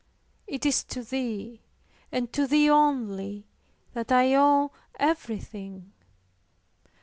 [0.47, 1.61] It is to Thee,
[2.11, 3.45] and to Thee only,
[3.93, 5.93] that I owe everything.